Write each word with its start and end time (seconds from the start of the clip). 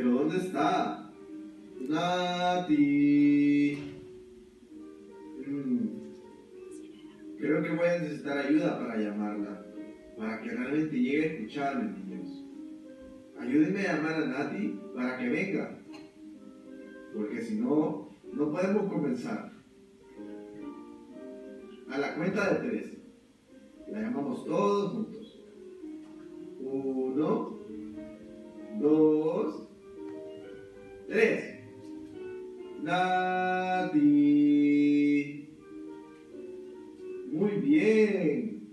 ¿dónde 0.00 0.38
está? 0.38 1.10
Nati. 1.88 3.78
Mm. 5.46 5.88
Creo 7.38 7.62
que 7.62 7.70
voy 7.70 7.88
a 7.88 7.98
necesitar 7.98 8.38
ayuda 8.38 8.78
para 8.78 8.96
llamarla, 8.96 9.66
para 10.16 10.40
que 10.40 10.50
realmente 10.50 10.98
llegue 10.98 11.22
a 11.22 11.26
escucharme, 11.26 11.98
niños. 11.98 12.44
Ayúdenme 13.38 13.80
a 13.80 13.96
llamar 13.96 14.14
a 14.14 14.26
Nati 14.26 14.80
para 14.94 15.18
que 15.18 15.28
venga, 15.28 15.78
porque 17.14 17.42
si 17.42 17.60
no, 17.60 18.08
no 18.32 18.50
podemos 18.50 18.90
comenzar. 18.92 19.52
A 21.90 21.98
la 21.98 22.14
cuenta 22.14 22.54
de 22.54 22.68
tres. 22.68 22.98
La 23.88 24.00
llamamos 24.00 24.46
todos 24.46 24.92
juntos. 24.92 25.21
Nati. 32.82 34.00
Muy 37.30 37.50
bien. 37.60 38.68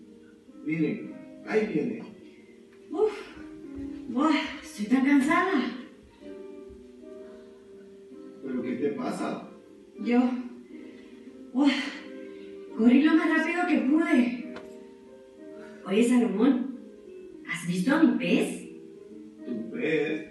Miren, 0.66 1.14
ahí 1.48 1.68
viene. 1.68 2.02
Uf, 2.90 3.14
buah, 4.10 4.34
estoy 4.64 4.86
tan 4.88 5.06
cansada. 5.06 5.62
¿Pero 8.44 8.64
qué 8.64 8.72
te 8.78 8.90
pasa? 8.90 9.48
Yo, 10.00 10.22
buah, 11.54 11.70
corrí 12.78 13.04
lo 13.04 13.14
más 13.14 13.30
rápido 13.30 13.68
que 13.68 13.78
pude. 13.90 14.54
Oye, 15.86 16.04
Salomón, 16.04 16.80
¿has 17.48 17.68
visto 17.68 17.94
a 17.94 18.04
mi 18.04 18.18
pez? 18.18 18.70
¿Tu 19.46 19.70
pez? 19.70 20.28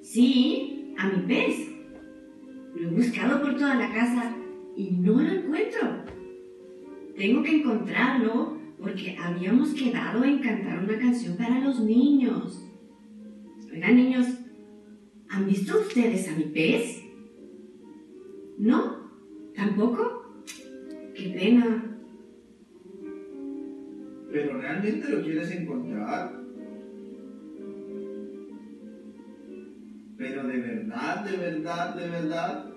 Sí, 0.00 0.94
a 0.96 1.08
mi 1.08 1.26
pez. 1.26 1.65
Buscado 2.96 3.42
por 3.42 3.54
toda 3.56 3.74
la 3.74 3.92
casa 3.92 4.34
y 4.74 4.92
no 4.92 5.20
lo 5.20 5.28
encuentro. 5.28 6.02
Tengo 7.14 7.42
que 7.42 7.56
encontrarlo 7.56 8.56
porque 8.80 9.14
habíamos 9.22 9.74
quedado 9.74 10.24
en 10.24 10.38
cantar 10.38 10.82
una 10.82 10.98
canción 10.98 11.36
para 11.36 11.60
los 11.60 11.78
niños. 11.80 12.66
Oigan, 13.70 13.96
niños, 13.96 14.26
¿han 15.28 15.46
visto 15.46 15.78
ustedes 15.78 16.26
a 16.30 16.36
mi 16.38 16.44
pez? 16.44 17.02
¿No? 18.56 19.10
¿Tampoco? 19.54 20.42
¡Qué 21.14 21.28
pena! 21.38 21.98
¿Pero 24.32 24.58
realmente 24.58 25.06
lo 25.10 25.22
quieres 25.22 25.50
encontrar? 25.50 26.32
¿Pero 30.16 30.46
de 30.46 30.58
verdad, 30.60 31.24
de 31.26 31.36
verdad, 31.36 31.94
de 31.94 32.08
verdad? 32.08 32.75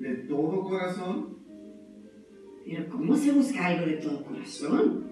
¿De 0.00 0.14
todo 0.26 0.62
corazón? 0.62 1.38
Pero 2.64 2.88
¿cómo 2.88 3.14
se 3.14 3.32
busca 3.32 3.66
algo 3.66 3.84
de 3.84 3.96
todo 3.96 4.24
corazón? 4.24 5.10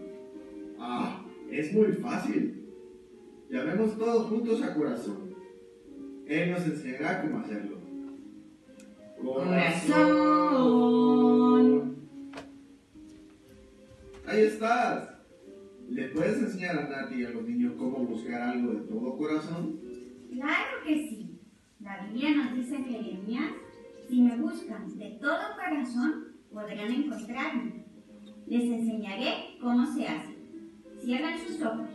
Ah, 0.78 1.22
es 1.50 1.74
muy 1.74 1.92
fácil. 1.92 2.64
Llamemos 3.50 3.98
todos 3.98 4.30
juntos 4.30 4.62
a 4.62 4.74
corazón. 4.74 5.34
Él 6.26 6.52
nos 6.52 6.64
enseñará 6.64 7.20
cómo 7.20 7.40
hacerlo. 7.40 7.76
Corazón. 9.22 9.98
Ahí 14.26 14.40
estás. 14.40 15.10
¿Le 15.90 16.08
puedes 16.08 16.38
enseñar 16.38 16.78
a 16.78 16.88
Nati 16.88 17.16
y 17.16 17.26
a 17.26 17.30
los 17.30 17.46
niños 17.46 17.74
cómo 17.76 18.06
buscar 18.06 18.40
algo 18.40 18.72
de 18.72 18.80
todo 18.86 19.18
corazón? 19.18 19.80
Claro 20.32 20.82
que 20.86 20.94
sí. 20.94 21.38
La 21.80 22.06
Biblia 22.06 22.34
nos 22.36 22.54
dice 22.54 22.76
en 22.76 22.84
Jeremías, 22.86 23.52
si 24.08 24.22
me 24.22 24.36
buscan 24.36 24.96
de 24.98 25.18
todo 25.20 25.56
corazón, 25.56 26.36
podrán 26.52 26.90
encontrarme. 26.90 27.84
Les 28.46 28.64
enseñaré 28.64 29.58
cómo 29.60 29.84
se 29.86 30.06
hace. 30.08 30.36
Cierran 31.00 31.38
sus 31.38 31.62
ojos. 31.62 31.90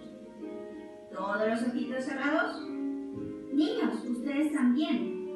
Todos 1.11 1.47
los 1.47 1.63
ojitos 1.67 2.05
cerrados. 2.05 2.67
Niños, 3.51 4.03
ustedes 4.07 4.53
también. 4.53 5.27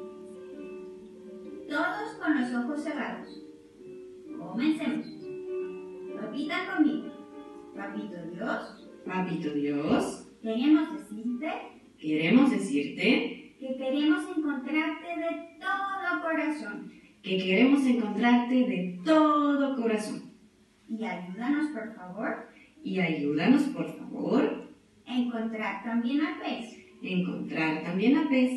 Todos 1.68 2.14
con 2.20 2.40
los 2.40 2.54
ojos 2.54 2.82
cerrados. 2.82 3.44
Comencemos. 4.38 5.06
Repitan 6.20 6.76
conmigo. 6.76 7.08
Papito 7.74 8.16
Dios, 8.32 8.88
Papito 9.06 9.50
Dios, 9.50 10.28
queremos 10.42 10.92
decirte 10.98 11.48
queremos 11.98 12.50
decirte 12.50 13.56
que 13.58 13.76
queremos 13.76 14.24
encontrarte 14.36 15.06
de 15.06 15.58
todo 15.60 15.87
corazón. 16.22 16.90
que 17.22 17.36
queremos 17.38 17.84
encontrarte 17.86 18.54
de 18.54 19.00
todo 19.04 19.76
corazón. 19.76 20.22
Y 20.88 21.04
ayúdanos, 21.04 21.66
por 21.72 21.94
favor, 21.94 22.48
Y 22.82 23.00
ayúdanos, 23.00 23.62
por 23.64 23.86
favor, 23.98 24.68
a 25.06 25.18
encontrar 25.18 25.82
también 25.84 26.20
al 26.22 26.38
pez. 26.40 26.76
a 27.02 27.06
encontrar 27.06 27.82
también 27.82 28.16
a 28.16 28.28
Pez. 28.28 28.52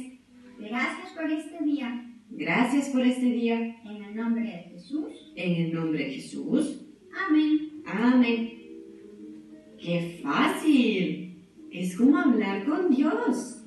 Gracias 0.60 1.10
por 1.16 1.30
este 1.30 1.64
día. 1.66 2.08
Gracias 2.30 2.90
por 2.90 3.02
este 3.02 3.26
día. 3.26 3.60
En 3.84 4.04
el 4.04 4.16
nombre 4.16 4.44
de 4.44 4.58
Jesús. 4.72 5.34
En 5.36 5.66
el 5.66 5.74
nombre 5.74 6.06
de 6.06 6.12
Jesús. 6.14 6.86
Amén. 7.28 7.82
Amén. 7.86 8.52
¡Qué 9.80 10.20
fácil! 10.24 11.36
Es 11.72 11.98
como 11.98 12.18
hablar 12.18 12.64
con 12.66 12.90
Dios. 12.94 13.64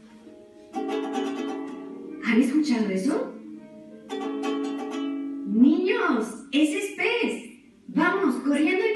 ¿Han 2.24 2.40
escuchado 2.40 2.88
eso? 2.90 3.34
Ese 6.62 6.78
es 6.78 6.90
pez. 6.92 7.50
Vamos, 7.88 8.36
corriendo 8.36 8.84
a 8.84 8.93